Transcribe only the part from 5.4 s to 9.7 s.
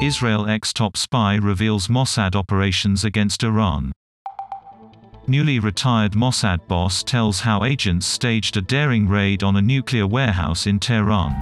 retired Mossad boss tells how agents staged a daring raid on a